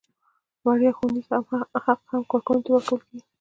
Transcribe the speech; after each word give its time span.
وړیا 0.65 0.91
ښوونیز 0.97 1.27
حق 1.85 1.99
هم 2.11 2.21
کارکوونکي 2.31 2.65
ته 2.65 2.69
ورکول 2.73 3.01
کیږي. 3.07 3.21